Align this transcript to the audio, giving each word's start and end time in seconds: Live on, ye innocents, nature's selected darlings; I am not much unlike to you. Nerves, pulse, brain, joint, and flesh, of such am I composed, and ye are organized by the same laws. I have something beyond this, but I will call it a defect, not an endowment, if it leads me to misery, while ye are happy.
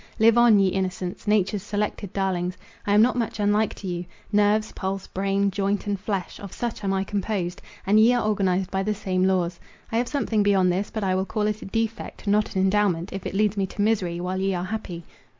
Live 0.17 0.35
on, 0.35 0.57
ye 0.57 0.69
innocents, 0.69 1.27
nature's 1.27 1.61
selected 1.61 2.11
darlings; 2.11 2.57
I 2.87 2.95
am 2.95 3.03
not 3.03 3.15
much 3.15 3.39
unlike 3.39 3.75
to 3.75 3.87
you. 3.87 4.03
Nerves, 4.31 4.71
pulse, 4.71 5.05
brain, 5.05 5.51
joint, 5.51 5.85
and 5.85 5.99
flesh, 5.99 6.39
of 6.39 6.51
such 6.53 6.83
am 6.83 6.91
I 6.91 7.03
composed, 7.03 7.61
and 7.85 7.99
ye 7.99 8.11
are 8.15 8.25
organized 8.25 8.71
by 8.71 8.81
the 8.81 8.95
same 8.95 9.25
laws. 9.25 9.59
I 9.91 9.99
have 9.99 10.07
something 10.07 10.41
beyond 10.41 10.71
this, 10.71 10.89
but 10.89 11.03
I 11.03 11.13
will 11.13 11.27
call 11.27 11.43
it 11.45 11.61
a 11.61 11.65
defect, 11.65 12.25
not 12.25 12.55
an 12.55 12.63
endowment, 12.63 13.13
if 13.13 13.27
it 13.27 13.35
leads 13.35 13.57
me 13.57 13.67
to 13.67 13.81
misery, 13.83 14.19
while 14.19 14.39
ye 14.41 14.55
are 14.55 14.63
happy. 14.65 15.03